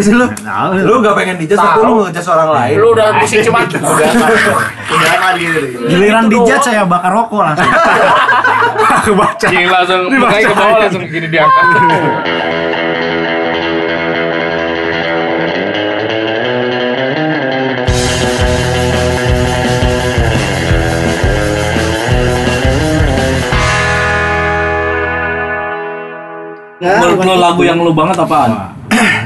[0.00, 0.24] Sih lu?
[0.88, 2.76] Lu gak pengen dijudge tapi lu ngejudge orang lain.
[2.80, 5.60] Lu udah pusing cuma udah udah kali gitu.
[5.92, 7.68] Giliran dijat saya bakar rokok langsung.
[8.96, 9.44] Aku baca.
[9.44, 11.64] Cing langsung mukanya ke bawah langsung gini diangkat.
[26.80, 28.71] Menurut lo lagu yang lu banget apaan?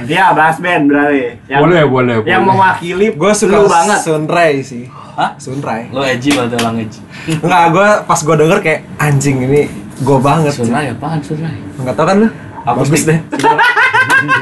[0.07, 1.35] Ya, bahas band berarti.
[1.47, 2.55] Yang, Boleh, boleh, Yang boleh.
[2.55, 3.99] mewakili Gue suka lu banget.
[4.01, 4.85] Sunray sih.
[4.89, 5.35] Hah?
[5.37, 5.91] Sunray.
[5.91, 7.01] Lo edgy berarti orang edgy.
[7.45, 9.63] Enggak, gue pas gue denger kayak anjing ini
[9.97, 10.53] gue banget.
[10.53, 11.57] Sunrai apaan Sunrai?
[11.77, 12.29] Enggak tau kan lu?
[12.67, 13.19] Bagus Bagus deh.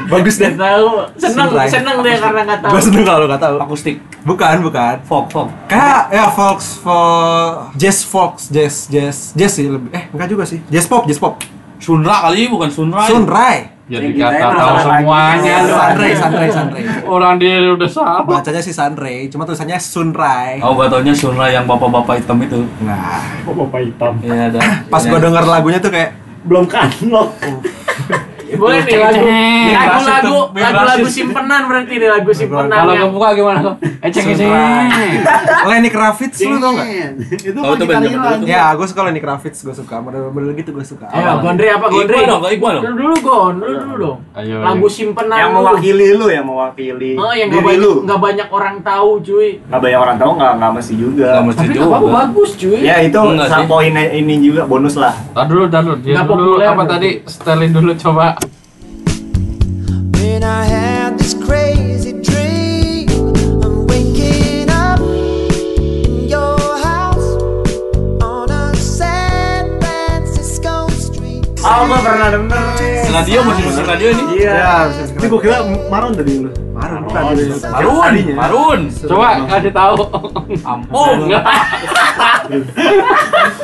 [0.07, 0.51] Bagus deh.
[0.51, 1.67] Tahu, seneng, Sunray.
[1.67, 2.71] seneng deh karena nggak tahu.
[2.73, 3.55] Gue seneng kalau lu gak tau.
[3.59, 3.95] Akustik,
[4.25, 4.95] Bukan, bukan.
[5.03, 5.49] folk, folk.
[5.65, 9.93] Kayak ya folks, folk, jazz folks, jazz, jazz, jazz sih lebih.
[9.93, 10.57] Eh, enggak juga sih.
[10.67, 11.37] Jazz pop, jazz pop.
[11.85, 13.05] Sunra kali bukan Sunrai.
[13.05, 13.57] Sunray.
[13.85, 15.55] Jadi Kita tahu semuanya.
[15.61, 15.69] lu.
[15.69, 16.81] Sunray, Sunray, Sunray.
[17.05, 18.25] Orang dia udah salah.
[18.25, 20.57] Bacanya sih Sunray, cuma tulisannya Sunray.
[20.65, 22.65] Oh, gak taunya Sunrai yang bapak-bapak hitam itu.
[22.81, 24.17] Nah, Bapak hitam.
[24.19, 24.59] Iya ada.
[24.89, 25.13] pas Iya.
[25.13, 27.29] gue denger lagunya tuh kayak Belum kan lo.
[28.61, 29.23] Boleh nih lagu
[29.75, 33.75] lagu-lagu lagu-lagu simpenan berarti nih lagu simpenan Kalau yang kebuka gimana kok?
[34.01, 34.51] Eceng eceng.
[35.65, 36.87] Lenny Kravitz lu tau gak?
[37.35, 38.47] Itu Oh, itu band zaman dulu tuh.
[38.47, 41.05] Ya, gue suka Lenny Kravitz, gue suka model-model gitu gue suka.
[41.09, 42.15] Ayo, Gondri apa Gondri?
[42.15, 42.83] Iqbal dong, Iqbal dong.
[42.85, 44.19] Dulu dulu Gon, dulu dulu dong.
[44.33, 44.57] Ayo.
[44.61, 48.75] Lagu simpenan yang mewakili lu yang mewakili Oh, yang nggak diri banyak nggak banyak orang
[48.81, 49.49] tahu, cuy.
[49.59, 51.97] nggak banyak orang tahu nggak nggak mesti juga Gak mesti nggak juga.
[52.13, 52.79] bagus, cuy.
[52.81, 55.97] ya itu Enggak poin ini juga bonus lah Tar dulu, tar dulu.
[55.99, 57.09] Dia Nggak dulu populer apa tadi?
[57.25, 58.27] Setelin dulu coba.
[60.35, 63.07] When I had this crazy dream
[63.63, 67.39] of waking up in your house
[68.19, 71.47] on a San Francisco street.
[71.63, 72.67] oh gua pernah denger
[73.15, 74.43] Radio masih musik radio ini.
[74.43, 75.57] iya Itu gua kira
[75.87, 76.51] Maron tadi lu.
[76.75, 77.23] Marun, Oh, bukan.
[77.71, 78.79] Marun, Marun.
[78.91, 79.95] Coba kasih tahu.
[80.67, 81.17] Ampun.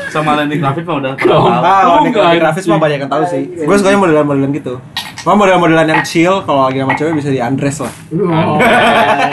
[0.07, 1.51] Sama Lenny Kravitz mah udah tahu.
[1.51, 3.43] Ah, Kravitz mah banyak yang tahu sih.
[3.59, 4.79] Gue sukanya modelan-modelan gitu.
[5.21, 7.93] Cuma model-modelan yang chill kalau lagi sama cewek bisa di undress lah.
[8.09, 8.73] Oh, iya,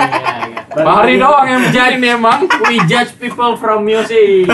[0.04, 0.58] iya.
[0.78, 2.44] Bahari doang yang bijain emang.
[2.68, 4.44] We judge people from music.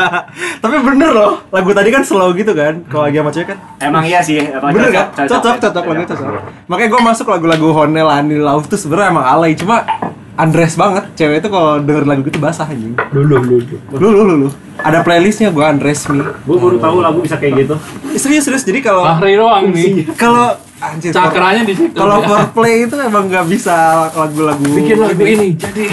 [0.62, 2.84] Tapi bener loh, lagu tadi kan slow gitu kan.
[2.86, 3.58] Kalau lagi sama cewek kan.
[3.80, 5.06] emang iya sih apa, Bener kan?
[5.26, 6.28] Cocok, cocok lagu cocok.
[6.68, 9.56] Makanya gue masuk lagu-lagu Honel, Ani Love tuh sebenarnya emang alay.
[9.56, 9.88] Cuma
[10.36, 11.08] undress banget.
[11.16, 12.92] Cewek itu kalau denger lagu gitu basah anjing.
[13.10, 13.56] Dulu dulu.
[13.96, 14.48] Lu lu lu lu.
[14.76, 16.20] Ada playlistnya gue undress me.
[16.44, 17.74] Gua baru tahu lagu bisa kayak gitu.
[18.20, 18.62] Serius serius.
[18.62, 20.04] Jadi kalau Bahari doang nih.
[20.20, 21.94] kalau anjir Cakranya di situ.
[21.94, 25.84] kalau foreplay itu emang nggak bisa lagu-lagu bikin lagu ini jadi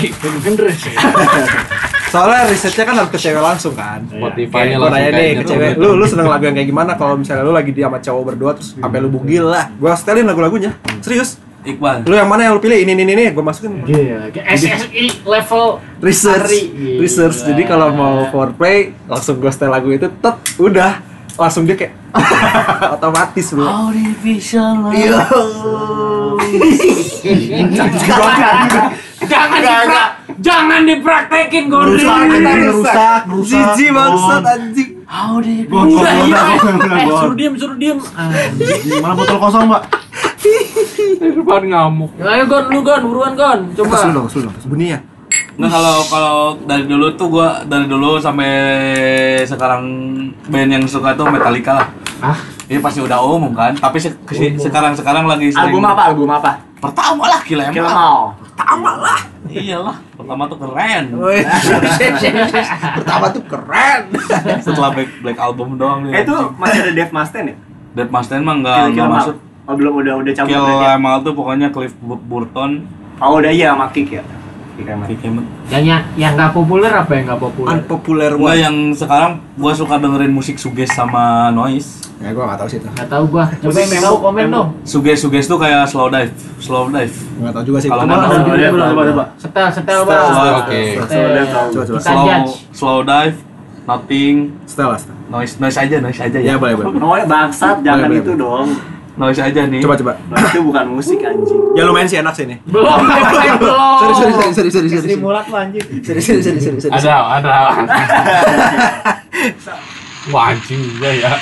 [0.42, 0.82] Hendres.
[2.12, 4.02] soalnya risetnya kan harus ke cewek langsung kan.
[4.10, 5.50] Spotify-nya Kayak gua langsung nih ke gitu.
[5.54, 6.92] cewek lu lu seneng lagu yang kayak gimana?
[6.98, 9.70] Kalau misalnya lu lagi di sama cowok berdua terus sampai lu bugil lah.
[9.78, 10.74] Gua setelin lagu-lagunya.
[11.06, 11.38] Serius.
[11.60, 12.08] Iqbal.
[12.08, 12.82] lu yang mana yang lu pilih?
[12.82, 13.26] Ini ini ini.
[13.30, 13.84] Gua masukin.
[13.86, 15.66] Iya, kayak SSI level
[16.02, 16.50] research.
[16.50, 16.62] Hari.
[16.98, 17.46] research.
[17.46, 21.04] Jadi kalau mau foreplay langsung gua setel lagu itu tet udah
[21.40, 21.94] langsung dia kayak
[23.00, 25.24] otomatis bro Artificial iya
[29.30, 32.04] jangan diprak jangan dipraktekin Gondri.
[32.04, 33.76] Rusak, rusak.
[33.76, 35.00] jijik bangsat anjing
[35.44, 35.66] iya.
[35.66, 36.06] gon, gon,
[37.00, 37.98] Eh, suruh diem, suruh diem.
[38.14, 39.84] Anjing, Mana botol kosong, Mbak?
[41.20, 42.12] Depan ngamuk.
[42.22, 43.60] Ayo Gon, lu Gon, buruan Gon.
[43.74, 44.06] Coba.
[44.06, 44.56] Dulu dong, dulu dong.
[44.70, 45.00] Bunyi ya?
[45.60, 48.48] Nggak kalau kalau dari dulu tuh gua dari dulu sampai
[49.44, 49.84] sekarang
[50.48, 51.88] band yang suka tuh Metallica lah.
[52.20, 52.38] Ah?
[52.66, 54.14] Ini pasti udah umum kan, tapi se
[54.56, 58.32] sekarang sekarang lagi sering album apa album apa Pertama lah Kill Em Kill All.
[58.40, 59.20] Pertama lah.
[59.50, 61.04] Iyalah, pertama tuh keren.
[61.18, 61.42] Woi.
[63.02, 64.02] Pertama tuh keren.
[64.66, 66.14] Setelah Black, Black Album doang nih.
[66.14, 67.56] eh itu masih ada Dave Mustaine ya
[67.90, 69.20] Dead Mustaine mah nggak Kill Kill nggak Em All.
[69.20, 69.36] masuk.
[69.66, 70.90] oh belum udah udah cabut Kill ya?
[70.94, 72.72] Em All tuh pokoknya Cliff Bu- Burton,
[73.18, 74.24] oh udah iya sama Kick ya
[74.86, 75.46] Hammett.
[75.70, 77.70] Yang yang yang nggak populer apa yang nggak populer?
[77.76, 78.56] Unpopular one.
[78.56, 82.08] yang sekarang gua suka dengerin musik suges sama noise.
[82.20, 82.88] Ya gua gak tahu sih itu.
[82.92, 83.44] Nggak tahu gua.
[83.48, 84.70] Coba yang komen dong.
[84.84, 87.16] Suges suges tuh kayak slow dive, slow dive.
[87.16, 87.90] Gak tahu juga sih.
[87.90, 89.24] Kalau nggak tahu, Coba, dia coba, coba, coba.
[89.40, 90.24] Setel, setel bang.
[90.60, 90.82] Oke.
[92.04, 92.28] Slow
[92.76, 93.38] slow dive,
[93.88, 94.36] nothing,
[94.68, 95.16] Setel lah, setel.
[95.32, 96.56] noise noise aja, noise aja Ya ya.
[96.60, 97.00] boleh, boleh.
[97.00, 98.99] Oh, bangsat, jangan itu dong.
[99.20, 99.84] Noise aja nih.
[99.84, 100.16] Coba coba.
[100.32, 101.76] Nah, itu bukan musik anjing.
[101.76, 102.56] Ya lumayan sih enak sih ini.
[102.64, 104.00] Belum, belum, belum.
[104.00, 105.12] Sorry sorry sorry sorry sorry sorry.
[105.12, 105.84] Simulat lu anjing.
[106.08, 106.88] Sorry sorry sorry sorry.
[106.96, 107.52] Ada, ada.
[110.32, 111.36] Wah anjing juga ya.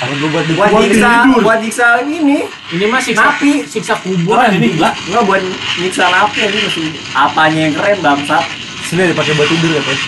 [0.58, 2.50] Buat nyiksa, buat nyiksa ini.
[2.74, 3.62] Ini mah siksa, Napi.
[3.62, 4.90] siksa kubur Bukan ini gila.
[4.90, 5.38] Enggak buat
[5.78, 6.82] nyiksa napi ini mesti
[7.14, 8.42] apanya yang keren bangsat.
[8.90, 10.02] Sini dipakai buat tidur katanya.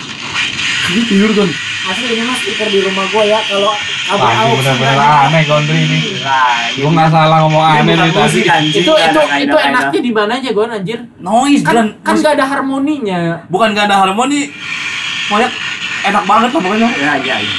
[0.91, 1.70] Ini tidur, Gon.
[1.83, 5.99] Asli ini mas speaker di rumah gua ya kalau aux bener-bener enggak aneh Gondri ini.
[6.21, 8.21] Nah, Gua nggak salah ngomong aneh dari tadi.
[8.21, 8.81] musik, anjing.
[8.81, 12.33] itu Nggak itu itu enaknya di mana aja gon anjir Noise kan dan kan nggak
[12.35, 14.51] ada harmoninya bukan gak ada harmoni.
[15.25, 15.49] Pokoknya
[16.03, 16.89] enak banget lah pokoknya.
[16.93, 17.53] Ya, ya, ya.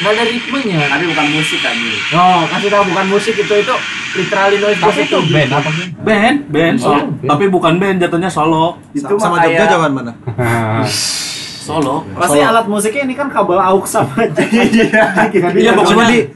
[0.00, 1.98] nggak ada ritmenya Tapi bukan musik anjing.
[2.10, 3.74] oh kasih tahu bukan musik itu itu
[4.10, 5.86] literally noise Tapi itu band apa sih?
[6.00, 7.00] Band, band, Oh, solo.
[7.12, 7.28] band.
[7.28, 8.80] Tapi bukan band, jatuhnya solo.
[8.90, 10.12] Itu sama Jogja jaman mana?
[11.72, 11.96] Solo.
[12.12, 14.42] Pasti alat musiknya ini kan kabel aux sama aja.
[14.42, 16.26] Iya Cuma pokoknya di-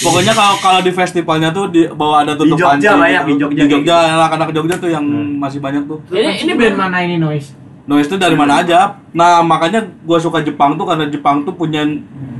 [0.00, 3.28] pokoknya kalau kalau di festivalnya tuh di bawa ada tutup Jogja panci banyak, gitu.
[3.28, 5.04] di Jogja Di Jogja kayak anak-anak Jogja tuh yang
[5.36, 5.98] masih banyak tuh.
[6.10, 9.02] ini ini band mana ini noise Noise tuh dari mana aja.
[9.12, 11.82] Nah, makanya gua suka Jepang tuh karena Jepang tuh punya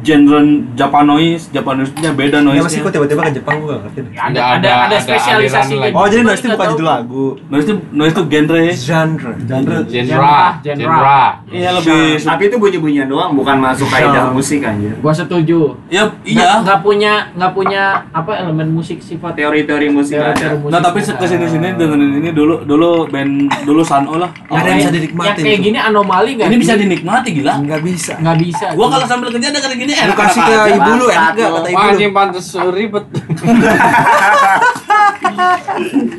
[0.00, 0.40] genre
[0.72, 2.64] Japanoise, Japanoise-nya beda Ya noise.
[2.64, 4.12] masih kok tiba-tiba ke Jepang gua nggak ngerti deh.
[4.14, 5.93] ada Ada- ada ada- spesialisasi lagi.
[5.93, 7.26] Oh jadi noise itu bukan judul lagu.
[7.49, 8.61] Noise tuh noise tuh genre.
[8.70, 9.32] Genre.
[9.44, 9.76] Genre.
[9.84, 10.78] Genre, Genre.
[10.78, 11.22] genre.
[11.50, 14.94] Iya lebih Tapi itu bunyi-bunyian doang, bukan masuk kaidah musik anjir.
[14.96, 16.62] gua setuju Ya iya.
[16.62, 20.55] nggak punya nggak punya apa elemen musik sifat Teori-teori musik ada.
[20.56, 21.76] Nah, tapi nggak ke sini sini ada.
[21.76, 23.32] dengerin ini dulu dulu band
[23.67, 24.31] dulu Sano lah.
[24.49, 25.28] Ada yang bisa dinikmatin.
[25.34, 27.57] yang kayak gini anomali Ini bisa dinikmati gila.
[27.59, 28.12] Nggak bisa.
[28.21, 31.33] nggak bisa Gua kalau sambil kerja dengerin gini Lu enak kasih ke ibu lu enak
[31.33, 31.89] gak kata ibu lu?
[31.89, 33.05] anjing pantes ribet.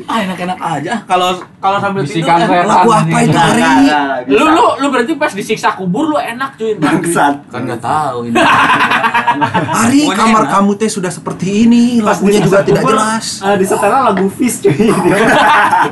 [0.04, 0.94] Ah enak-enak aja.
[1.02, 2.66] Kalau kalau sambil tidur Bisikan eh, setan.
[2.66, 3.62] Lagu apa itu Nggak, Ari?
[3.62, 4.34] nggak, nggak, bisa.
[4.34, 7.34] lu lu lu berarti pas disiksa kubur lu enak cuy bangsat.
[7.48, 8.36] kan nggak tahu ini.
[9.82, 10.52] Ari Pokoknya kamar enak.
[10.52, 13.40] kamu teh sudah seperti ini, lagunya juga tidak jelas.
[13.40, 14.74] Ah, di setelnya lagu Fish cuy.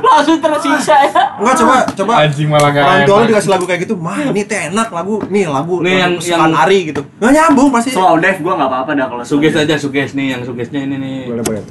[0.03, 3.81] langsung tersiksa ya Enggak coba coba Anjing malah gak orang tua lu dikasih lagu kayak
[3.81, 7.01] gitu, mah ini teh enak lagu, nih lagu, Nih yang- yang- Ari gitu.
[7.17, 7.89] Nggak nyambung pasti.
[7.91, 11.17] Slow dive gua nggak apa-apa dah kalau Suges aja suges nih yang sugesnya ini nih.
[11.27, 11.61] Boleh boleh.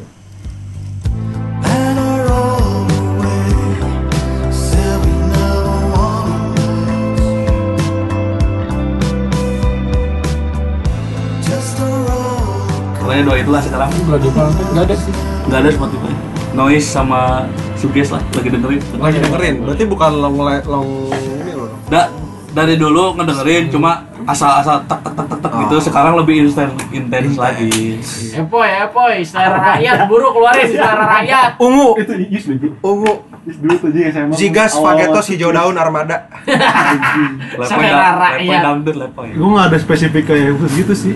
[13.10, 14.42] Pokoknya dua itulah sekarang Lagu apa?
[14.70, 15.12] Nggak ada sih.
[15.50, 16.12] nggak ada Spotify.
[16.54, 17.42] Noise sama
[17.74, 18.78] suges lah lagi dengerin.
[19.02, 21.74] Lagi dengerin, berarti bukan long long ini loh.
[21.90, 22.06] Da,
[22.54, 25.74] dari dulu ngedengerin cuma asal-asal tek tek tek tek, tek gitu.
[25.74, 25.82] Oh.
[25.82, 27.98] Sekarang lebih intens intens lagi.
[28.30, 32.78] Epoy Epoy selera rakyat buru keluarin selera rakyat Ungu, Itu Yus dulu.
[32.78, 33.12] ungu,
[33.42, 34.34] Yus dulu tuh juga SMA.
[34.38, 36.30] Zigas, Fagetos, hijau daun, armada.
[37.66, 38.62] Selera dam- lepoy rakyat.
[38.62, 39.28] dangdut lepoy.
[39.34, 41.14] Gue nggak ada spesifik kayak khusus gitu sih.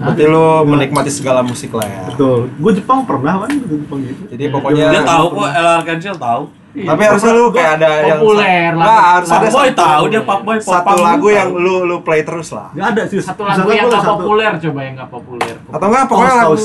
[0.00, 2.02] Berarti lu menikmati segala musik lah ya.
[2.08, 2.48] Betul.
[2.50, 4.22] Gue Jepang pernah kan, ke Jepang gitu.
[4.26, 6.42] Jadi pokoknya Dia tahu kok LR Cancel tahu.
[6.70, 8.84] Tapi harusnya lu kayak ada yang Populer lah.
[8.86, 11.34] Nggak, harus ada satu- tahu dia fuckboy Satu popang lagu tahu.
[11.34, 12.70] yang lu lu play terus lah.
[12.72, 13.18] Gak ada sih.
[13.18, 16.34] satu lagu yang gua nggak ada satu- populer coba yang nggak populer Atau enggak pokoknya
[16.38, 16.56] lagu.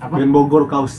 [0.00, 0.14] Apa?
[0.16, 0.94] Band Bogor kaus.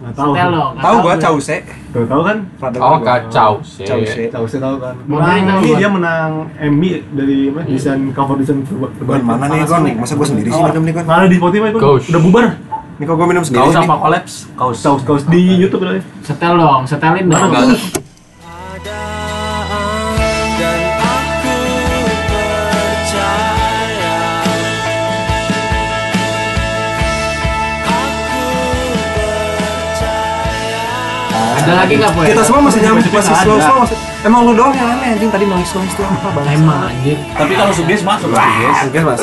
[0.00, 0.32] Tahu.
[0.80, 1.20] Tahu gua gue.
[1.20, 1.56] Cause.
[1.92, 2.36] Tuh, tahu kan?
[2.80, 3.04] Oh, gua.
[3.04, 3.52] kacau.
[3.60, 4.16] Cause.
[4.32, 4.94] Cause tahu kan.
[5.04, 7.60] Menang, tahu dia menang Emmy dari apa?
[7.68, 9.20] Desain cover desain terbaik.
[9.20, 9.84] Mana nih Gon?
[10.00, 11.04] Masa gua sendiri sih minum nih Gon?
[11.04, 11.68] Nggak ada di Spotify.
[11.76, 12.04] Kaus.
[12.08, 12.46] Udah bubar.
[12.96, 13.84] Nih kok gua minum sendiri Kaus nih.
[13.84, 14.32] apa kolaps?
[14.56, 14.78] Kaus.
[14.80, 16.00] Kaus kaus di YouTube ada.
[16.24, 17.52] setel dong setelin dong
[31.70, 32.24] ada lagi nggak Poy?
[32.26, 33.96] Kita semua masih nyambung, Masih slow slow masih.
[34.20, 36.44] Emang lu doang yang aneh anjing tadi noise noise tuh apa bang?
[36.58, 38.76] emang anjir Tapi kalau suges masuk suges.
[38.90, 39.20] Oke mas.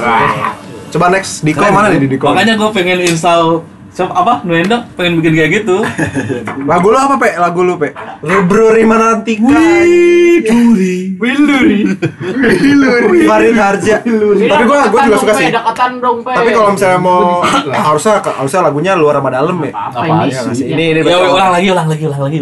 [0.88, 2.32] Coba next Diko mana nih di Diko?
[2.32, 3.62] Makanya gue pengen install
[3.98, 4.34] Siapa apa?
[4.46, 5.82] Nuenda pengen bikin kayak gitu.
[6.70, 7.34] Lagu lu apa pe?
[7.34, 7.98] Lagu lu pe?
[8.22, 9.58] Lebruri Manantika.
[9.58, 11.18] Widuri.
[11.18, 11.82] Wiluri.
[12.22, 13.25] Wiluri.
[13.25, 14.06] Farid Harja.
[14.06, 15.50] Tapi gua gua juga suka sih.
[15.50, 16.30] Dekatan dong, Pe.
[16.30, 17.42] Tapi kalau misalnya mau
[17.74, 19.74] harusnya harusnya lagunya luar sama dalam ya.
[19.74, 20.70] apa ini sih?
[20.70, 22.38] Ini ini Ya ulang lagi, ulang lagi, ulang lagi.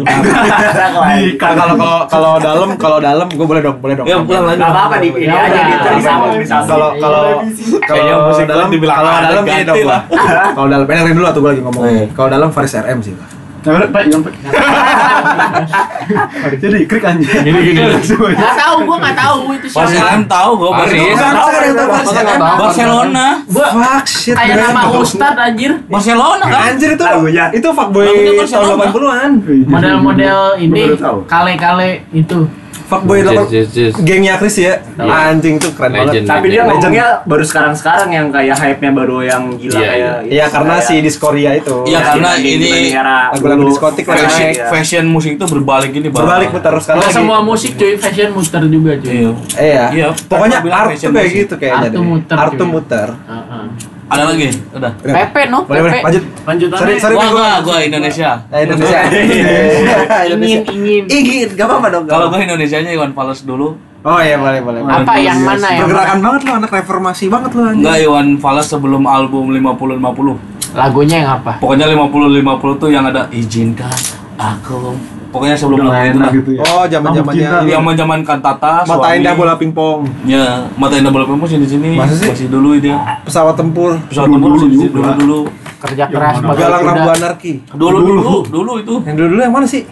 [1.40, 4.04] kalau kalau kalau dalam kalau dalam gue boleh dong boleh dong.
[4.04, 4.60] Ya ulang lagi.
[4.60, 5.88] Gak apa-apa di ini aja gitu.
[6.68, 7.22] Kalau kalau
[7.88, 8.04] kalau
[8.44, 10.00] dalam gua dibilang kalau dalam ini dong lah.
[10.52, 11.82] Kalau dalam pengen dulu tuh gue lagi ngomong.
[11.86, 12.04] Iya.
[12.10, 13.14] Kalau dalam Faris RM sih.
[13.66, 14.34] Nah, Pak, Pak.
[16.62, 17.26] Jadi krik anjing.
[17.26, 17.82] Gini, gini.
[17.82, 19.90] Nggak tahu, gua nggak tahu itu siapa.
[19.90, 21.02] RM tahu tahu Faris?
[22.38, 23.26] Barcelona.
[23.50, 24.34] Gua Fuck shit.
[24.38, 24.80] kayak nama.
[24.94, 25.82] Ustad anjir.
[25.90, 26.74] Barcelona kan?
[26.74, 27.44] Anjir itu Lagunya.
[27.50, 28.86] itu fuckboy tahun Barcelona.
[28.90, 29.30] 80-an.
[29.66, 30.82] Model-model ini
[31.26, 32.46] kale-kale itu.
[32.86, 33.92] Fuckboy Yes, 80 yes, yes.
[33.98, 34.78] gengnya Chris ya.
[34.94, 36.22] Anjing tuh keren banget.
[36.22, 36.26] Legend.
[36.30, 40.74] Tapi dia ngomongnya baru sekarang-sekarang yang kayak hype-nya baru yang gila Iya, kayak Iya karena
[40.78, 41.76] si Diskoria itu.
[41.82, 44.70] Iya, karena ini lagu-lagu diskotik Fashion, naik.
[44.70, 46.08] fashion musik itu berbalik gini.
[46.14, 46.22] Bang.
[46.22, 47.14] Berbalik putar sekarang lagi.
[47.14, 49.10] semua musik cuy, fashion muter juga cuy.
[49.10, 49.30] Iya.
[49.58, 49.84] Iya.
[49.90, 51.90] Iya, Pokoknya art tuh kayak gitu kayaknya.
[51.90, 53.08] Art muter, Art muter.
[54.06, 54.46] Ada lagi?
[54.70, 54.92] Udah.
[55.02, 55.14] Udah.
[55.18, 56.06] Pepe no, Boleh boleh Pepe.
[56.06, 56.24] lanjut.
[56.46, 56.78] Lanjutannya.
[56.78, 58.30] Sorry sorry Gua gua gua Indonesia.
[58.48, 59.00] Eh, Indonesia.
[60.36, 61.04] Ingin, ingin.
[61.10, 62.04] Ingin, gak apa-apa dong.
[62.06, 63.74] Kalau gua Indonesianya Iwan Fals dulu.
[64.06, 64.80] Oh iya boleh boleh.
[64.86, 67.82] Apa yang mana yang Pergerakan banget lo anak reformasi banget lo anjing.
[67.82, 70.54] Enggak Iwan Fals sebelum album 50 50.
[70.76, 71.56] lagunya yang apa?
[71.58, 73.96] Pokoknya 50 50 tuh yang ada izinkan
[74.36, 74.94] aku.
[75.36, 76.30] Pokoknya sebelum lagu itu lah.
[76.32, 76.60] gitu ya.
[76.64, 77.50] Oh zaman-zamannya.
[77.68, 80.08] Yang zaman kantata Mata indah bola pingpong.
[80.24, 81.92] Ya, mata indah bola pingpong sini sini.
[81.92, 82.32] Masa sih?
[82.32, 82.88] Masih dulu itu.
[83.22, 84.00] Pesawat tempur.
[84.08, 85.40] Pesawat tempur sini sini dulu dulu.
[85.76, 86.82] Kerja keras Galang.
[86.82, 87.52] Rambu Anarki.
[87.70, 88.94] Dulu dulu dulu itu.
[89.04, 89.84] Yang dulu-dulu yang mana sih?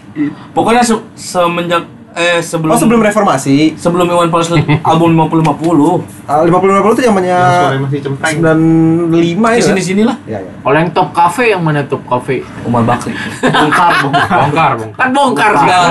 [0.51, 1.85] Pokoknya se- semenjak
[2.15, 3.75] eh sebelum Oh sebelum reformasi.
[3.75, 4.47] sebelum Iwan Fals
[4.89, 6.25] album 50 50.
[6.25, 8.35] Ah, 50 50 itu zamannya Suara masih cempreng.
[8.39, 9.67] 95 Di itu.
[9.67, 10.15] sini sinilah.
[10.25, 10.51] Ya ya.
[10.55, 12.39] Kalau yang top cafe yang mana top cafe?
[12.63, 13.11] Umar Bakri.
[13.43, 14.27] Bongkar, bongkar.
[14.31, 14.95] Bongkar, bongkar.
[14.95, 15.81] Kan bongkar enggak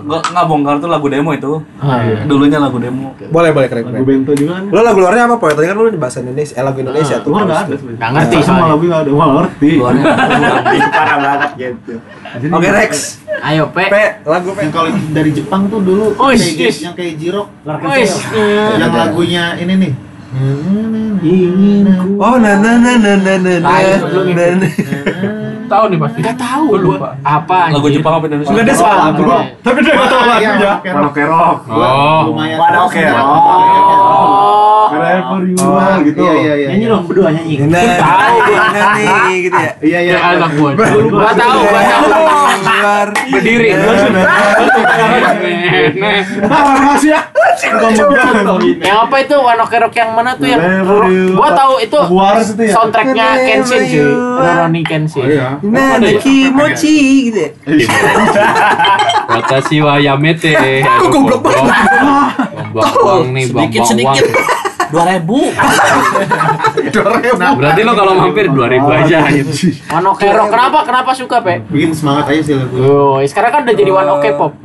[0.00, 1.52] enggak enggak bongkar tuh lagu demo itu.
[1.78, 2.24] Ah, iya.
[2.24, 3.12] Dulunya lagu demo.
[3.28, 4.08] Boleh boleh keren Lagu keren.
[4.08, 4.64] bento juga kan.
[4.66, 5.36] Lo lagu luarnya apa?
[5.36, 5.52] Poy?
[5.52, 7.28] Tadi kan lo di bahasa Indonesia, eh lagu Indonesia tuh.
[7.30, 7.74] Luar nggak ada.
[7.76, 8.66] Nggak ngerti Sama soalnya.
[8.66, 9.10] lagu nggak ada.
[9.12, 9.70] Wah ngerti.
[10.96, 11.92] Parah banget gitu.
[12.50, 12.92] Oke Rex.
[13.42, 13.84] Ayo Pe.
[13.90, 14.58] P lagu P.
[14.62, 16.84] Yang kalau dari Jepang tuh dulu Oh, kayak yes.
[16.84, 17.48] yang kayak Jirok.
[17.90, 18.12] Wis.
[18.78, 19.92] Yang lagunya ini nih.
[22.18, 23.70] Oh na na na na na na na.
[25.64, 26.20] Tahu nih pasti.
[26.20, 27.16] Enggak tahu lupa.
[27.24, 27.88] Apa Lagu?
[27.88, 28.52] Jepang apa Indonesia?
[28.52, 29.22] Sudah deh soal lagu.
[29.64, 30.72] Tapi dia nggak tahu lagunya.
[30.92, 31.56] Walau kerok.
[31.72, 32.20] Oh.
[32.30, 32.56] Lumayan.
[32.60, 33.24] Walau kerok.
[33.24, 34.43] Oh.
[34.94, 36.20] Forever you are gitu.
[36.20, 36.68] Iya iya iya.
[36.72, 37.54] Nyanyi dong berdua nyanyi.
[37.64, 38.64] Nah, Tahu gua.
[38.70, 39.72] nah, nih gitu ya.
[39.90, 40.12] Iya iya.
[40.14, 40.70] Ya anak gua.
[40.74, 42.24] Gua tahu, gua tahu.
[43.28, 43.68] Berdiri.
[46.44, 47.20] Makasih ya.
[48.80, 50.60] Yang apa itu Wanokerok yang mana tuh yang
[51.32, 51.98] gua tahu itu
[52.60, 52.72] ya?
[52.72, 55.26] soundtracknya Kenshin you Rurouni Kenshin.
[55.28, 55.58] iya.
[55.62, 56.96] Nah, na kimochi
[57.30, 57.50] gitu ya.
[59.28, 60.82] Watashi wa yamete.
[60.82, 61.74] Kok goblok banget?
[62.74, 64.24] Buang nih, buang Sedikit sedikit.
[64.94, 65.26] 2000.
[67.58, 69.50] Berarti lo kalau mampir 2000 aja gitu.
[69.90, 70.78] Wanokerok kenapa?
[70.86, 71.66] Kenapa suka, Pe?
[71.66, 72.74] Bikin semangat aja sih lagu.
[72.78, 74.52] Oh, sekarang kan udah jadi One Ok Pop.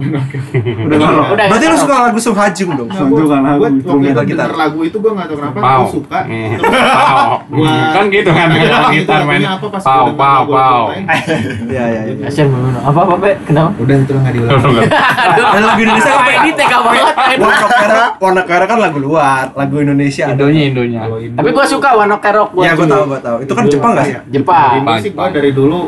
[0.89, 0.97] Udah
[1.33, 1.47] Udah.
[1.49, 2.89] Berarti lu suka lagu Sung Hajung dong?
[2.89, 3.09] Kan
[3.41, 3.63] lagu.
[3.79, 4.51] Gue gitar.
[4.53, 6.19] lagu itu gue gak tau kenapa gue suka.
[6.29, 6.49] Eh,
[7.95, 9.41] Kan gitu kan tahu gitar itu main.
[9.79, 10.83] Pau, pau, pau.
[10.93, 12.27] Iya iya iya.
[12.27, 12.79] Asian Mono.
[12.83, 13.31] Apa apa, Pe?
[13.47, 13.69] Kenapa?
[13.79, 14.59] Udah itu nggak diulang.
[15.55, 16.29] Lagu Indonesia apa?
[16.43, 17.05] Ini tega banget?
[17.39, 20.18] Warna Kera, Warna Kera kan lagu luar, lagu Indonesia.
[20.21, 20.31] Ada.
[20.33, 20.99] Indonya, Indonya.
[21.31, 22.63] Tapi gua suka Wanokerok gua.
[22.63, 23.37] Iya, gua tahu, gua tahu.
[23.39, 24.15] Itu kan Jepang nggak sih?
[24.29, 24.71] Jepang.
[24.77, 25.79] Ini sih gue dari dulu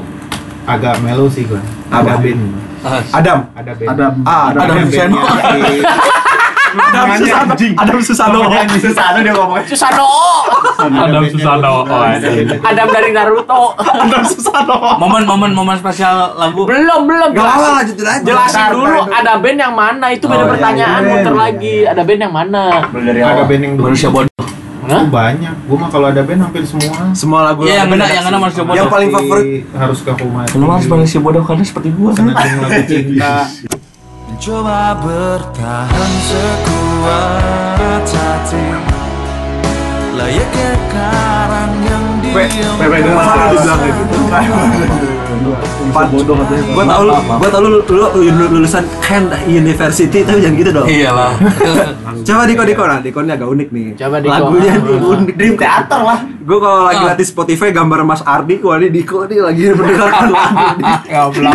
[0.64, 1.62] agak melo sih gue.
[1.90, 2.02] Apa?
[2.02, 2.42] Ada band.
[3.12, 3.40] Adam.
[3.52, 3.90] Ada band.
[3.90, 5.18] Ada Ah, Ada Adam band Susano.
[5.18, 6.21] bandnya si- Adam
[6.72, 7.54] Susano.
[7.78, 8.40] Adam Susano.
[8.80, 9.66] Susah dia ngomongnya.
[9.68, 10.08] Susano.
[10.80, 11.74] Adam Susano.
[11.86, 12.28] Oh, ada.
[12.66, 13.62] Adam dari Naruto.
[13.78, 14.98] Adam Susano.
[14.98, 16.64] Momen-momen momen spesial lagu.
[16.68, 17.30] Belum, belum.
[17.36, 18.22] Gak apa lanjutin aja.
[18.22, 21.76] jelasin dulu ada band yang mana itu beda Oh, iya, pertanyaan iya, muter iya, lagi.
[21.86, 22.64] Ada band yang mana?
[22.90, 23.86] Ada band yang dulu.
[23.92, 24.46] Manusia bodoh.
[24.82, 24.98] Hah?
[24.98, 25.54] Oh, banyak.
[25.70, 27.14] Gue mah kalau ada band hampir semua.
[27.14, 27.62] Semua lagu.
[27.64, 28.78] Iya, yang beda yang kena manusia bodoh.
[28.82, 29.62] Yang paling favorit.
[29.78, 30.44] harus ke rumah.
[30.58, 32.12] Lu harus manusia bodoh karena seperti gua.
[32.18, 33.34] Karena dengan lagu cinta.
[34.42, 38.66] Mencoba bertahan sekuat hati
[40.18, 42.74] Layaknya karang yang diam
[46.10, 46.64] bodoh katanya.
[46.74, 50.88] Gua tahu lu, gua tahu lu, lu, lu lulusan Kent University tapi jangan gitu dong.
[50.90, 51.38] Iyalah.
[52.28, 53.86] Coba Diko Diko nah, Diko ini agak unik nih.
[53.94, 54.34] Coba Diko.
[54.34, 56.20] Lagunya unik Dream Theater lah.
[56.42, 57.10] Gue kalau lagi Ah.
[57.12, 60.82] latih Spotify gambar Mas Ardi, wah ini Diko nih lagi mendengarkan lagu.
[61.12, 61.54] Goblok.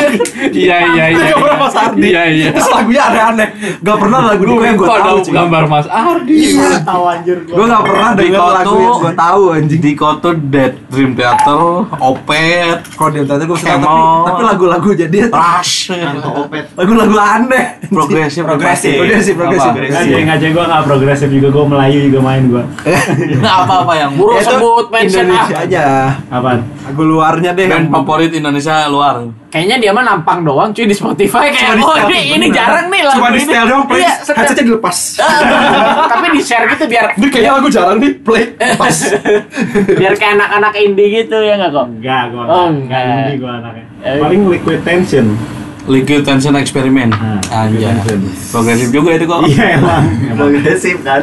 [0.49, 1.27] Iya, iya, iya.
[1.33, 2.01] Gambar Mas Ardi.
[2.05, 2.49] Iya, iya.
[2.51, 3.49] Terus lagunya aneh-aneh.
[3.79, 5.19] Gak pernah lagu Diko yang gue tahu.
[5.29, 6.39] gambar Mas Ardi.
[6.79, 7.55] Tahu anjir gua.
[7.55, 9.81] Gue gak pernah denger Diko lagu tuh- yang gue tahu anjing.
[9.81, 11.63] Diko tuh Dead Dream Theater,
[11.97, 15.91] Opet, Kalau Dream Theater gue suka tapi, lagu-lagu jadi Rush.
[16.23, 16.65] Opet.
[16.73, 17.67] lagu-lagu aneh.
[17.87, 19.71] Progresif, Progresif, progresif, progresif.
[19.73, 22.63] Ngajak ngajak gua nggak progresif juga gua Melayu juga main gua.
[23.43, 24.43] Apa-apa yang Buru Ya,
[24.77, 25.65] itu sebut mention Indonesia ah.
[25.65, 25.85] aja.
[26.29, 26.61] Apaan?
[26.85, 27.67] Lagu luarnya deh.
[27.67, 29.15] band favorit Indonesia luar.
[29.49, 32.47] Kayaknya dia mah nampang doang cuy di Spotify Cuma kayak di oh setel, ini, ini
[32.53, 33.47] jarang nih lagu Cuma di ini.
[33.49, 34.01] setel doang, play.
[34.05, 34.13] Iya.
[34.37, 34.99] Headsetnya dilepas.
[36.13, 38.45] Tapi di share gitu biar Ini kayaknya lagu jarang nih, play.
[38.77, 38.97] Pas.
[40.01, 41.87] biar kayak anak-anak indie gitu ya nggak kok?
[41.89, 43.01] Enggak, gua Oh, enggak.
[43.01, 43.25] enggak.
[43.25, 43.85] Ini gua anaknya.
[44.05, 44.21] Eh.
[44.21, 45.27] Paling liquid tension.
[45.87, 47.15] Liquid Tension Experiment.
[47.15, 47.95] Nah, Anjay.
[48.51, 49.47] Progresif juga itu kok.
[49.47, 50.03] Iya emang.
[50.27, 50.51] emang.
[50.51, 51.23] Progresif kan?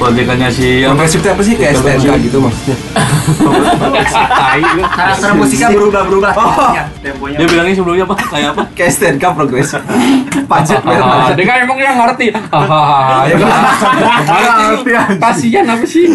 [0.00, 1.54] Proyekannya si itu apa sih?
[1.54, 2.76] Kayak STNK gitu maksudnya.
[4.90, 6.32] Karakter musiknya berubah-berubah.
[6.32, 6.72] Oh,
[7.04, 7.36] Temponya.
[7.36, 8.16] Dia bilangnya sebelumnya apa?
[8.18, 8.62] Kayak apa?
[8.72, 9.80] kayak STNK progresif.
[10.48, 10.96] Pajak Ah,
[11.28, 11.36] pajak.
[11.36, 12.26] dia kan emang yang ngerti.
[12.32, 13.28] Hahaha.
[13.28, 13.60] Ya, gua-
[15.20, 16.08] Kasihan apa sih?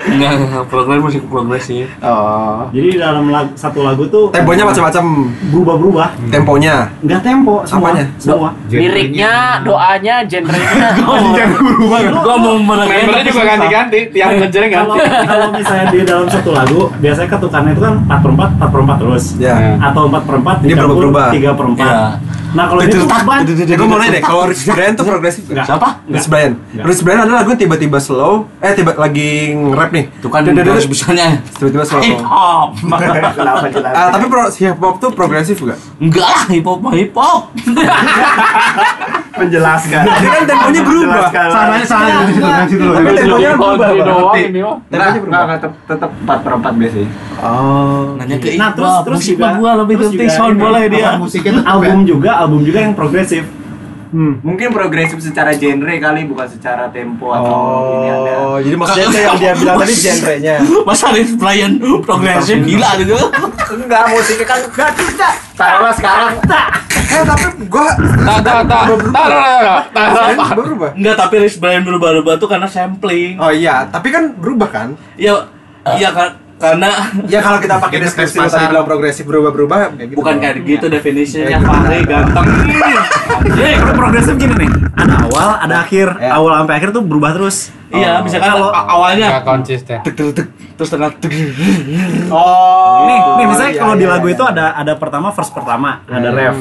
[0.00, 0.32] Enggak,
[0.68, 1.86] progresif musik progresif.
[2.00, 2.68] Oh.
[2.70, 5.04] Jadi dalam satu lagu tuh Temponya macam-macam.
[5.50, 6.08] berubah-berubah.
[6.28, 6.88] Temponya.
[7.00, 7.90] Enggak tempo, semua.
[7.90, 8.04] Apanya?
[8.16, 8.48] Semua.
[8.68, 9.32] Liriknya,
[9.64, 10.88] doanya, genrenya.
[12.20, 12.56] Gua mau
[12.90, 15.26] Membernya juga ganti-ganti, tiap Kalau ganti.
[15.30, 18.50] kalau misalnya di dalam satu lagu, biasanya kan tuh karena itu kan 4 per 4,
[18.58, 19.24] 4 per 4 terus.
[19.38, 19.56] Ya.
[19.78, 21.30] Atau 4 per 4 Ini dicampur berubah-ubah.
[21.32, 21.78] 3 per 4.
[21.78, 22.06] Iya.
[22.50, 25.46] Nah kalau ini tuh ban- Eh, gue mau nanya deh, kalau Rich Brian tuh progresif
[25.46, 25.66] nggak?
[25.66, 25.88] Siapa?
[26.06, 26.52] Rich Brian.
[26.74, 30.04] Rich Brian ada lagu tiba-tiba slow, eh tiba lagi nge-rap nih.
[30.12, 32.02] Itu kan garis besarnya tiba-tiba slow.
[32.02, 32.74] hip hop.
[33.90, 34.26] Ah, tapi
[34.58, 35.78] hip hop tuh progresif gak?
[35.98, 37.54] Enggak lah, hip hop mah hip hop.
[39.40, 40.02] Menjelaskan.
[40.04, 41.24] Jadi kan temponya berubah.
[42.66, 42.86] Situ.
[42.86, 43.88] Tapi temponya berubah.
[43.94, 44.76] Doang ini mah.
[44.90, 45.44] Temponya berubah.
[45.50, 47.08] tetap tetap 4 per 4 biasanya.
[47.40, 48.20] Oh.
[48.20, 50.82] Nanya ke Nah, terus terus musik juga mah gua lebih terus penting juga sound boleh
[50.92, 51.08] dia.
[51.16, 53.44] Musiknya tuh album juga, album juga yang progresif.
[54.10, 57.54] Mungkin progresif secara genre kali bukan secara tempo atau
[57.94, 58.32] ini ada.
[58.42, 60.56] Oh, jadi maksudnya itu yang dia bilang tadi genrenya.
[60.82, 63.14] Masa Rich Brian progresif gila gitu.
[63.70, 65.32] Enggak, musiknya kan enggak tidak.
[65.54, 66.32] Taruhlah sekarang.
[67.10, 67.86] Eh, tapi gua
[68.26, 68.82] Tak tak tak
[69.94, 70.90] tak tak berubah.
[70.98, 73.38] Enggak, tapi Rich Brian berubah-ubah tuh karena sampling.
[73.38, 74.88] Oh iya, tapi kan berubah kan?
[75.14, 75.38] Ya,
[75.94, 76.90] iya kan karena
[77.24, 78.70] Ya kalau kita pakai deskripsi yang tadi pasar.
[78.70, 80.16] bilang progresif berubah-berubah kayak gitu.
[80.20, 82.46] bukan kayak gitu definisinya Kayak Fahri ganteng.
[83.50, 86.06] Jadi kalau progresif gini nih, ada awal, ada akhir.
[86.14, 86.36] Ya.
[86.36, 87.72] Awal sampai akhir tuh berubah terus.
[87.90, 89.98] Iya, misalkan Kalau- a- awalnya Nggak konsisten.
[90.00, 91.32] tek tek tek terus tengah tek.
[92.28, 93.04] Oh.
[93.04, 94.34] nih, nih misalnya iya, kalau di iya, lagu iya.
[94.34, 96.56] itu ada ada pertama verse pertama, ada ref.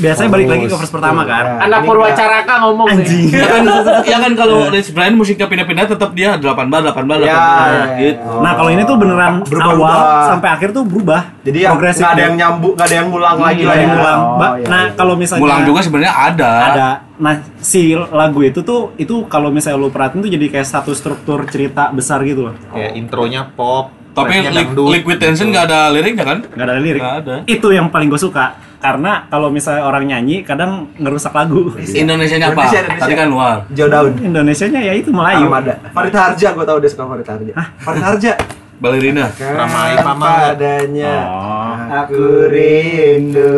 [0.00, 1.60] Biasanya balik lagi ke verse pertama kan.
[1.60, 2.88] Anak Purwacaraka ngomong.
[2.88, 3.28] Anjing.
[3.28, 3.62] Ya kan,
[4.12, 7.36] ya kan kalau Rich Brian musiknya pindah-pindah tetap dia 8 bar 8 bar 8 Ya,
[7.36, 8.30] bar ya, gitu.
[8.40, 9.92] Nah, kalau ini tuh beneran Berubah-ubah.
[9.92, 10.00] awal
[10.30, 11.36] sampai akhir tuh berubah.
[11.42, 12.00] Jadi yang progresif.
[12.00, 13.96] nggak ada yang nyambung, nggak ada yang ngulang lagi Nggak lah ada yang ya.
[13.98, 14.20] ngulang.
[14.20, 16.50] Oh, Ba- iya, nah, kalau misalnya Mulang juga sebenarnya ada.
[16.64, 16.88] ada.
[17.20, 21.44] Nah, si lagu itu tuh itu kalau misalnya lu perhatiin tuh jadi kayak satu struktur
[21.44, 22.54] cerita besar gitu loh.
[22.72, 25.24] Kayak intronya pop, Tapi li- dangdut, Liquid gitu.
[25.28, 26.38] Tension nggak ada liriknya kan?
[26.48, 27.00] Nggak ada lirik.
[27.04, 27.34] Nggak ada.
[27.44, 28.56] Itu yang paling gue suka.
[28.80, 31.76] Karena kalau misalnya orang nyanyi kadang ngerusak lagu.
[31.76, 32.64] Indonesianya apa?
[32.64, 33.04] Indonesia, Indonesia.
[33.04, 33.56] Tadi kan luar.
[33.68, 34.12] Jauh daun.
[34.16, 35.44] Indonesianya ya itu Melayu.
[35.44, 35.76] Armada.
[35.92, 37.52] Farid Harja, gue tau dia suka Farid Harja.
[37.84, 38.32] Farid Harja.
[38.80, 39.28] Balerina.
[39.36, 40.56] Ramai Pamar.
[40.56, 41.16] Padanya.
[41.28, 41.76] Oh.
[42.00, 43.52] Aku rindu.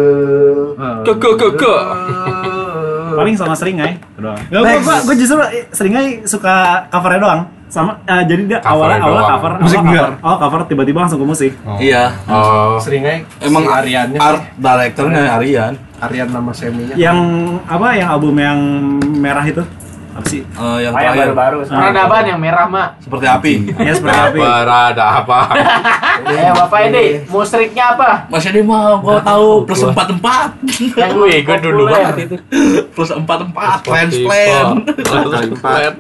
[1.07, 1.75] Keke keke.
[3.19, 4.39] Paling sama Seringai doang.
[4.49, 5.39] Gak, gua, gua justru
[5.73, 7.43] Seringai suka covernya doang.
[7.73, 9.33] Sama eh, jadi dia awalnya awalnya doang.
[9.41, 10.13] cover, Musik awal cover.
[10.21, 11.53] Oh, cover tiba-tiba langsung ke musik.
[11.81, 12.13] Iya.
[12.29, 12.77] Oh.
[12.77, 13.25] Seringai.
[13.41, 15.73] Emang si Ariannya art directornya Aryan.
[15.81, 16.05] Iya.
[16.05, 16.95] Arian nama seminya.
[16.99, 17.19] Yang
[17.71, 18.59] apa yang album yang
[19.17, 19.63] merah itu?
[20.13, 20.43] Apa sih?
[20.45, 21.59] Eh, yang Ah, yang terakhir baru-baru.
[21.65, 22.89] Peradaban yang merah, Mak.
[23.01, 23.53] seperti api.
[23.89, 24.37] Ya seperti apa?
[24.37, 25.41] Berada apa?
[26.23, 28.29] Eh, Bapak Ede, mustriknya apa?
[28.29, 30.49] Masih dia mah gua tahu plus empat empat.
[30.95, 32.37] Yang Wih, gua dulu banget itu.
[32.93, 33.81] plus empat plan.
[33.83, 34.67] Plan.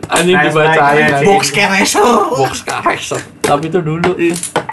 [0.08, 1.24] Anjing Nice, dibacain.
[1.24, 2.04] Box caresser.
[2.30, 3.20] Box karakter.
[3.42, 4.10] Tapi itu dulu.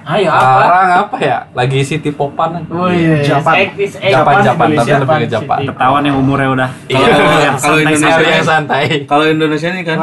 [0.10, 0.41] Ayo apa?
[0.41, 1.38] Sekarang apa ya?
[1.54, 2.65] Lagi city popan.
[2.65, 3.54] Wih, Japan.
[3.62, 5.60] ektis, eh, Japan, Japan, tapi lebih ke Japan.
[5.69, 6.69] Ketahuan yang umurnya udah.
[6.89, 7.52] Kalau Iya.
[7.62, 8.84] kalau Indonesia yang santai.
[9.06, 9.98] kalau Indonesia ini kan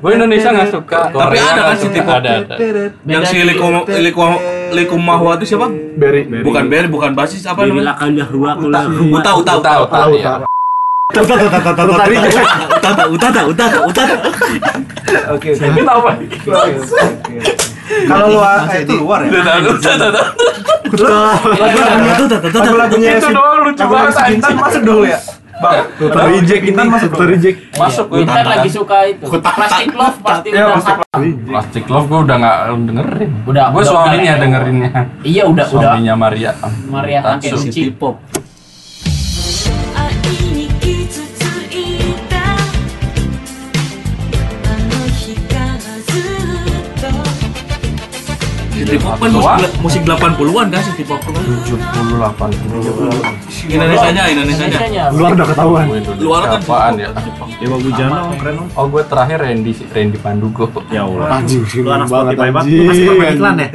[0.00, 1.00] Gue Indonesia nggak suka.
[1.12, 2.08] Tapi ada kan City suka.
[2.08, 2.24] Pop.
[2.24, 2.32] Ada
[3.04, 4.32] yang si Likum Likum
[4.72, 5.68] Likum Mahwa itu siapa?
[6.00, 6.24] Berry.
[6.40, 7.92] Bukan Berry, bukan basis apa namanya?
[7.92, 8.80] lakal dahua kula.
[9.12, 10.40] Uta Uta Uta Tahu tahu ya.
[11.12, 14.14] Utata Utata Utata Utata.
[15.36, 15.52] Oke.
[15.52, 15.60] oke.
[15.60, 16.16] Kenapa?
[17.86, 19.30] Kalau luar, eh, itu luar ya.
[22.46, 24.56] Lagu-lagunya Itu doang lucu banget, anjing.
[24.56, 25.18] masuk dulu ya.
[25.56, 25.88] Bang,
[26.36, 27.32] reject Bintan masuk dulu.
[27.32, 27.58] reject.
[27.80, 29.24] Masuk gue Intan lagi suka itu.
[29.24, 31.20] Plastic Love pasti Ya, udah hafal.
[31.48, 33.30] Plastic Love gue udah nggak dengerin.
[33.48, 34.90] Udah, Gue suaminya dengerinnya.
[35.24, 35.96] Iya, udah, udah.
[35.96, 36.52] Suaminya Maria.
[36.86, 37.20] Maria.
[37.40, 38.20] City Pop.
[48.86, 51.42] City Pop kan musik, musik 80-an kan City Pop kan?
[51.66, 53.66] 70 80.
[53.66, 54.78] Indonesianya, Indonesianya.
[54.78, 55.04] Indonesianya.
[55.10, 55.84] Luar udah ketahuan.
[56.22, 57.10] Luar kan apaan ya?
[57.58, 58.68] Dewa Bujana keren dong.
[58.78, 60.70] Oh gue terakhir Randy Randy Pandugo.
[60.94, 61.42] Ya Allah.
[61.42, 62.70] Anjing, Lu anak banget, Spotify banget.
[62.86, 63.68] Masih pemain iklan ya?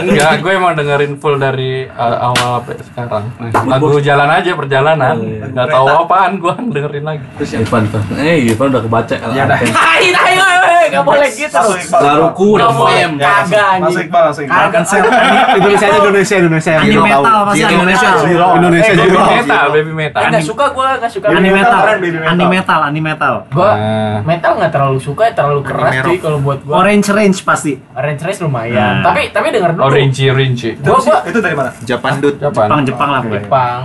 [0.00, 3.24] Enggak, gue emang dengerin full dari uh, awal sampai sekarang.
[3.68, 5.16] Lagu jalan aja perjalanan.
[5.44, 7.24] Enggak tahu apaan gue dengerin lagi.
[7.36, 8.00] Terus Ivan tuh.
[8.16, 9.16] Eh, Ivan udah kebaca.
[9.36, 9.58] Ya dah.
[9.60, 11.68] Hai, hai, hai, enggak boleh gitu.
[12.00, 13.12] Laruku udah fame.
[13.20, 14.08] Kagak anjing.
[14.54, 14.98] Kagak sih.
[15.54, 18.08] Indonesia aja Indonesia Indonesia yang Anime metal pasti anime Indonesia.
[18.54, 19.24] Indonesia Baby Zero.
[19.26, 20.20] metal, baby metal.
[20.20, 21.80] Eh, Enggak suka gua, enggak suka Anime metal.
[22.24, 23.34] Anime metal, anime metal.
[23.50, 24.18] Gua Nah.
[24.22, 26.18] metal nggak terlalu suka, terlalu keras rock.
[26.20, 26.74] kalau buat gua.
[26.80, 27.72] Orange Range pasti.
[27.92, 29.02] Orange Race lumayan.
[29.02, 29.04] Nah.
[29.04, 29.82] Tapi tapi denger dulu.
[29.84, 30.22] Orange.
[30.72, 31.70] Itu Gua gua itu dari mana?
[31.80, 32.34] Japan Dut.
[32.38, 32.66] Japan.
[32.66, 33.42] Jepang Jepang lah pokoknya.
[33.42, 33.80] Jepang.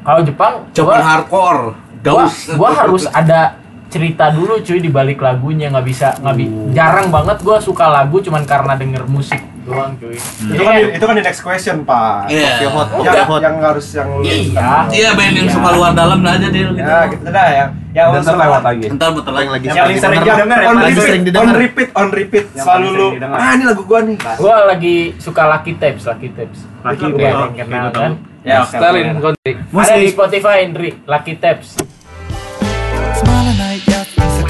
[0.00, 1.62] Kalau Jepang, Jepang gua, hardcore.
[2.02, 2.34] gua, Daus.
[2.52, 3.56] gua harus ada
[3.86, 8.18] cerita dulu cuy di balik lagunya nggak bisa nggak bi jarang banget gua suka lagu
[8.18, 10.16] cuman karena denger musik doang cuy.
[10.16, 10.52] Hmm.
[10.52, 10.96] itu kan yeah.
[10.96, 12.28] itu kan the next question pak.
[12.28, 12.60] Yeah.
[12.60, 12.88] Tokyo Hot.
[12.92, 16.36] Oh, yang, Hot yang harus yang lu iya iya band yang suka luar dalam lah
[16.36, 16.76] aja deh gitu.
[16.76, 18.84] Ya gitu dah yang yang udah ntar lewat lagi.
[18.92, 19.66] Ntar betul lagi.
[19.66, 22.46] Yang paling sering didengar on repeat on repeat on repeat.
[22.52, 24.16] Selalu lu ah ini lagu gua nih.
[24.36, 26.60] Gua lagi suka Lucky Tapes Lucky Tapes.
[26.84, 27.52] Lucky Tapes.
[27.56, 28.12] Kenal kan?
[28.44, 31.80] Ya Stalin Ada di Spotify Indri Lucky Tapes.
[33.14, 33.63] Semalam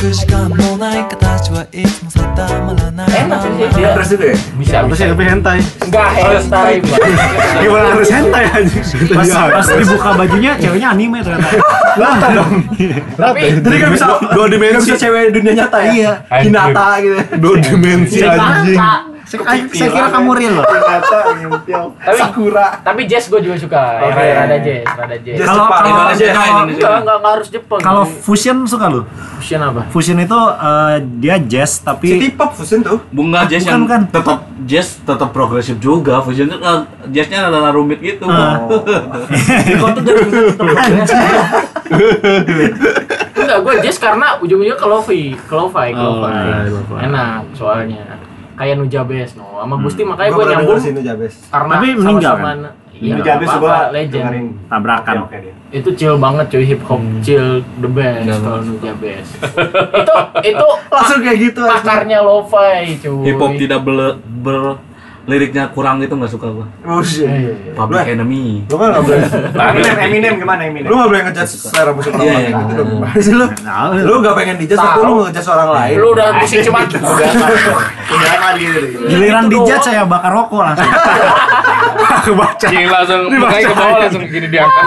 [0.03, 2.21] く時間もない形はいつも定
[2.65, 3.89] まらない Enak sih dia.
[3.95, 4.37] Terus juga ya?
[4.59, 5.03] Bisa, Terus bisa.
[5.03, 5.59] ya tapi hentai.
[5.83, 7.11] Enggak hentai, Bang.
[7.61, 8.79] Gimana harus hentai aja?
[9.15, 9.27] Pas,
[9.59, 11.57] pas dibuka bajunya ceweknya anime ternyata.
[11.99, 12.53] Lah dong.
[13.15, 15.91] Tapi Jadi kan bisa dua dimensi bisa cewek dunia nyata ya?
[15.91, 16.11] Iya.
[16.43, 17.17] Hinata gitu.
[17.39, 18.79] Dua dimensi anjing.
[19.36, 19.50] Hinata.
[19.50, 20.64] Saya, saya kira kamu real loh.
[20.64, 22.66] Tapi- Sakura.
[22.80, 23.82] Tapi jazz gue juga suka.
[24.00, 24.26] Yang Oke.
[24.32, 25.36] rada jazz, rada jazz.
[25.36, 26.78] Jazz Kalau- kalau- Indonesia Enggak, Indonesia.
[26.80, 27.78] enggak, enggak, enggak harus Jepang.
[27.80, 29.00] Kalau fusion suka lu?
[29.36, 29.80] fusion apa?
[29.88, 32.98] Fusion itu eh, dia jazz tapi City pop fusion tuh.
[33.08, 34.00] Bunga jazz Bukan, yang bukan.
[34.08, 36.20] tetap jazz tetap progresif juga.
[36.20, 38.24] Fusion itu eh, jazznya adalah rumit gitu.
[38.24, 38.64] Ah.
[39.60, 41.18] Di kau tuh dari tetap progresif.
[43.34, 46.32] Enggak, gue jazz karena ujung-ujungnya ke lofi, ke lo-fi, ke Oh, lo-fi.
[46.32, 46.94] iya, lo-fi.
[47.02, 48.04] Enak soalnya.
[48.54, 51.34] Kayak Nujabes no, sama Gusti makanya Gua gue nyambung sih Nujabes.
[51.48, 52.58] karena Tapi meninggal sama-sama kan?
[52.94, 54.14] Iya, Ini nggak jadi apa-apa, coba legend.
[54.22, 54.46] dengerin.
[54.64, 55.14] tabrakan.
[55.16, 55.54] Oke, oke deh.
[55.74, 58.62] Itu chill banget cuy, hip hop chill the best kalau.
[58.62, 59.26] Nujabes.
[59.92, 60.14] itu
[60.44, 61.62] itu Langsung kayak gitu.
[61.64, 63.24] pakarnya lo-fi cuy.
[63.24, 64.78] Hip hop tidak ber, ber-
[65.24, 66.66] liriknya kurang gitu nggak suka gua.
[66.84, 67.24] Oh shit.
[67.24, 67.72] Iya, iya.
[67.72, 68.68] Public Enemy.
[68.68, 69.24] Lu kan nggak boleh.
[69.56, 70.88] Eminem, Eminem gimana Eminem?
[70.92, 72.60] Lu nggak boleh ngejudge selera musik orang Iya, lain iya.
[72.60, 72.88] gitu dong.
[73.40, 73.46] Lu?
[74.04, 75.96] Lu nggak pengen dijudge tapi lu ngejudge orang lain.
[75.96, 77.00] Lu udah musik cuma udah
[78.04, 78.78] udah kali gitu.
[79.08, 80.92] Giliran dijat saya bakar rokok langsung.
[82.24, 82.66] Kebaca.
[82.68, 84.84] Cing langsung mukanya ke bawah langsung gini diangkat.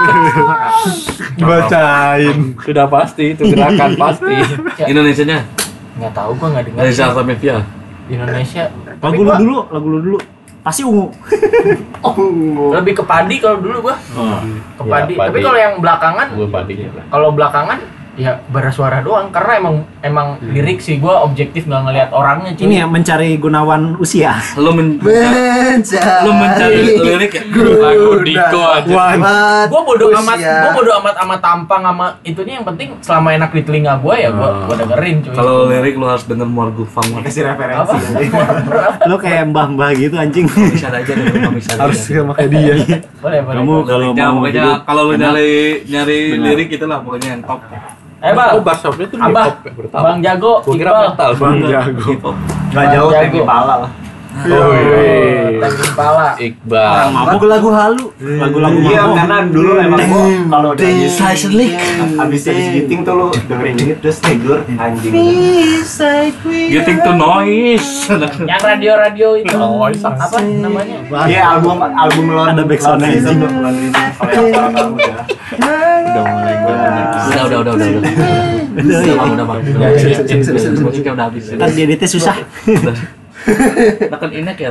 [1.38, 2.38] Dibacain.
[2.62, 4.36] Sudah pasti itu gerakan pasti.
[4.86, 5.42] Indonesianya
[5.98, 6.82] nggak tahu gua nggak dengar.
[6.86, 7.58] Reza Artamevia.
[8.06, 8.70] Indonesia.
[9.02, 10.20] Lagu lu dulu, lagu lu dulu.
[10.66, 11.08] Pasti ungu.
[12.76, 13.96] Lebih ke padi kalau dulu gua.
[14.76, 15.14] Ke padi.
[15.16, 16.74] Ya, Tapi kalau yang belakangan Gue padi.
[17.08, 17.80] kalau belakangan
[18.18, 22.66] ya bersuara doang karena emang emang lirik sih gua objektif nggak ngelihat orangnya cuy.
[22.66, 24.42] Ini ya mencari gunawan usia.
[24.58, 26.26] Lu men Mencari.
[26.26, 27.44] lu mencari lirik ya?
[27.78, 28.90] Lagu Diko aja.
[28.90, 29.20] Wan.
[29.70, 30.56] gua bodo amat Usia.
[30.66, 34.30] gua bodo amat amat tampang sama itunya yang penting selama enak di telinga gua ya
[34.34, 37.06] gua gua dengerin cuy Kalau lirik lu harus denger Morgu Fang.
[37.22, 37.96] Kasih referensi.
[39.10, 40.50] Lu kayak mbah-mbah gitu anjing.
[40.50, 42.74] Bisa aja deh, lu bisa Harus sama kayak dia.
[43.22, 44.42] boleh boleh Kamu kalau mau
[44.82, 45.54] kalau lu enak, nyari
[45.86, 47.62] nyari lirik itulah pokoknya yang top.
[48.18, 51.30] Eh bang Oh, bassopnya tuh di abah ya, bang jago Gua kira metal.
[51.38, 52.12] Bang jago.
[52.74, 53.22] Gak jauh Jago.
[53.30, 53.92] Temi Pala lah.
[54.38, 55.58] Oh, iya.
[55.58, 57.06] Tanjung Kepala Iqbal.
[57.10, 58.06] Lagu-lagu halu.
[58.22, 59.16] Lagu-lagu Iya, mabok.
[59.18, 61.18] karena dulu emang gua kalau udah habis
[62.18, 65.14] habis habis giting tuh lu dengerin ini terus tidur anjing.
[66.70, 67.90] Getting to noise.
[68.46, 70.10] yang radio-radio itu iya.
[70.14, 73.52] apa namanya Iya album album lo Ada backsound-nya itu anjing.
[73.58, 74.08] Lon Rizal.
[74.14, 75.14] Kalau yang sekarang udah
[76.08, 76.76] Udah mulai gua.
[77.28, 77.88] Udah udah udah udah.
[78.78, 79.62] Udah udah Bang, udah bang.
[79.74, 80.84] Udah udah.
[80.86, 81.44] Musiknya udah habis.
[81.50, 82.36] Kan dieditnya susah.
[83.48, 84.70] Tekan inek ya.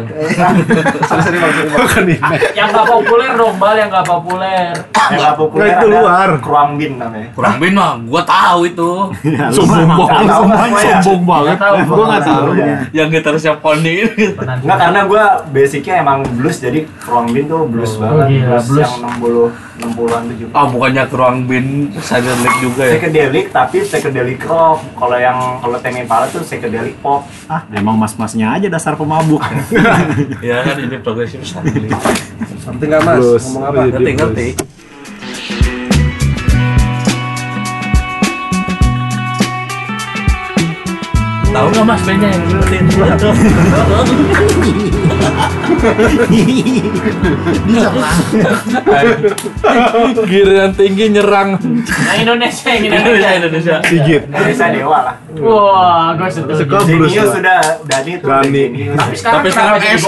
[2.52, 4.72] yang gak populer dong bal yang gak populer
[5.06, 6.28] yang gak populer itu ada luar.
[6.42, 7.28] Kruambin namanya.
[7.32, 8.90] Kurang bin mah, gua tahu itu.
[9.54, 10.34] Sombong banget.
[11.00, 11.56] Sombong banget.
[11.86, 12.46] Gua enggak tahu.
[12.90, 13.96] Yang gitarisnya Pony.
[14.34, 18.44] Pernah Enggak karena gua basicnya emang blues jadi Kruambin tuh blues Oh, banget.
[18.44, 18.82] blues, blues.
[18.82, 22.92] yang 60 60-an 70 Ah bukannya kurang bin Silent League juga ya?
[22.96, 24.80] psychedelic tapi psychedelic rock.
[24.96, 27.28] Kalau yang kalau Temi Pala tuh psychedelic pop.
[27.46, 29.42] Ah, emang mas-masnya aja dasar pemabuk.
[30.40, 31.42] Ya kan ini progresif
[31.76, 31.92] League.
[32.66, 33.20] Ngerti nggak mas?
[33.50, 33.80] Ngomong apa?
[33.92, 34.48] Ngerti ngerti.
[41.52, 43.28] Tahu nggak mas bandnya yang seperti itu?
[50.26, 51.48] Giliran tinggi nyerang.
[51.61, 53.76] yang Indonesia yang Indonesia Indonesia Indonesia.
[53.85, 54.22] Sigit.
[54.26, 55.16] Indonesia Dewa lah.
[55.37, 57.35] wah gue setuju Genius lah.
[57.37, 58.62] sudah Dani tuh udah Dani.
[58.96, 60.00] tapi sekarang Tapi kenapa sekarang?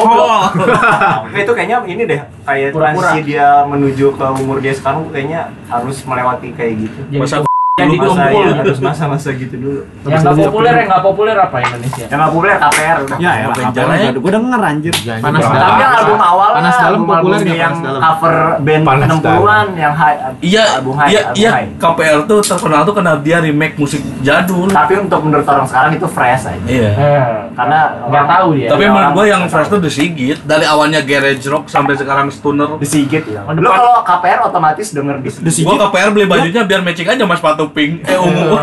[1.28, 5.96] Tapi itu kayaknya ini deh kayak transisi dia menuju ke umur dia sekarang kayaknya harus
[6.04, 7.00] melewati kayak gitu.
[7.20, 7.47] Masa
[7.78, 8.58] jadi dulu Masa kumpul ya, gitu.
[8.60, 9.80] harus masa-masa gitu dulu.
[10.04, 13.18] yang gak populer yang gak populer apa Indonesia Yang nggak populer KPR udah.
[13.18, 14.10] Ya, ya, Benjalanya.
[14.12, 14.94] gue denger anjir.
[15.18, 18.00] Panas Tapi yang album awal Panas dalam album populer nggak yang dalam?
[18.00, 20.64] cover band Panas 60-an yang high Iya,
[21.06, 21.50] iya, iya.
[21.76, 24.66] KPR tuh terkenal tuh karena dia remake musik jadul.
[24.68, 26.58] Tapi untuk menurut orang sekarang itu fresh aja.
[26.64, 26.90] Iya.
[26.90, 29.74] eh, Karena nggak tahu dia Tapi Ya, menurut gua yang nggak fresh tahu.
[29.74, 32.76] tuh The Sigit dari awalnya garage rock sampai sekarang stoner.
[32.76, 33.42] Di Sigit ya.
[33.44, 35.64] Depan- kalau KPR otomatis denger di Sigit.
[35.64, 38.58] Gua KPR beli bajunya biar matching aja mas sepatu pink eh ungu.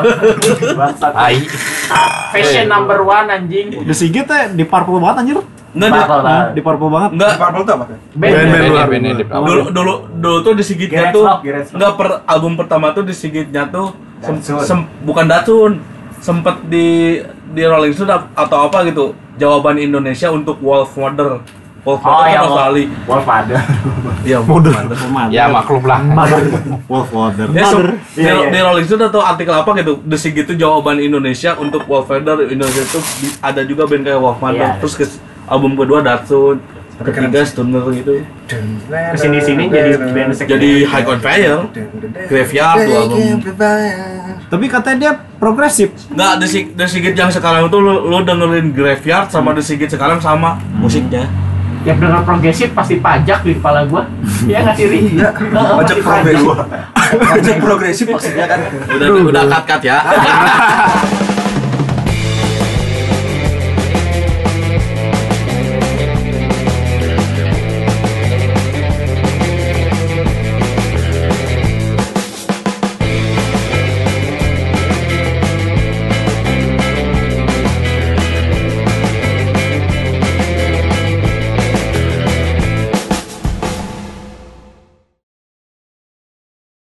[1.00, 1.36] Tai.
[2.34, 3.86] Fashion number one anjing.
[3.86, 5.40] The Sigit teh di purple banget anjir.
[5.76, 6.48] Enggak di, Purple Nah, banget.
[6.56, 7.10] di purple banget.
[7.12, 7.86] enggak Purple tuh apa?
[8.16, 8.32] Band.
[8.32, 11.26] Band band di dulu dulu dulu tuh disigitnya Get tuh
[11.76, 13.92] enggak per album pertama tuh disigitnya tuh
[14.40, 15.84] sem, bukan Datsun
[16.24, 17.20] sempet di
[17.52, 21.44] di Rolling Stone atau apa gitu jawaban Indonesia untuk Wolf Mother
[21.86, 23.56] Wolf Oh, Mother ya, kan Australia Wolf ada.
[24.26, 24.38] iya
[25.30, 26.00] Ya maklum lah.
[26.86, 27.48] Wolf Mother.
[27.52, 28.48] Ya, di, Iya, iya.
[28.50, 32.82] di Rolling Stone atau artikel apa gitu, desi gitu jawaban Indonesia untuk Wolf Mother Indonesia
[32.82, 33.00] itu
[33.40, 34.58] ada juga band kayak Wolf Mother.
[34.58, 34.82] Iya.
[34.82, 35.06] Terus ke,
[35.46, 36.58] album kedua Datsun,
[36.98, 38.26] ketiga Stoner gitu.
[38.90, 40.32] Ke sini sini jadi band.
[40.34, 41.62] Jadi High on Fire,
[42.26, 43.20] Graveyard tuh album.
[44.46, 45.90] Tapi katanya dia progresif.
[46.08, 49.90] Nggak, The, Sig- The Sigit yang sekarang itu lu, lu dengerin Graveyard sama The Sigit
[49.92, 51.26] sekarang sama musiknya.
[51.86, 54.10] Tiap denger progresif pasti pajak di kepala gua.
[54.50, 55.00] Iya nggak sih, Ri?
[55.22, 56.50] Heeh, Pajak progresif.
[57.30, 58.60] Pajak progresif maksudnya kan.
[58.90, 59.98] Udah udah cut cut ya.